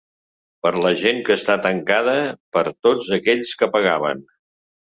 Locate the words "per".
0.67-0.71, 2.57-2.65